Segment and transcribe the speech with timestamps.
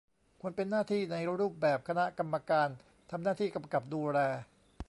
[0.41, 2.67] ควรเป็นหน้าที่ในรูปแบบคณะกรรมการ
[3.11, 4.19] ทำหน้าที่กำกับดูแล